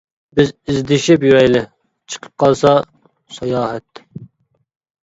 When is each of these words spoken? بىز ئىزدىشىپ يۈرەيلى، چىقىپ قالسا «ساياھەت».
بىز 0.37 0.47
ئىزدىشىپ 0.71 1.25
يۈرەيلى، 1.27 1.61
چىقىپ 2.15 2.35
قالسا 2.45 2.75
«ساياھەت». 3.39 4.05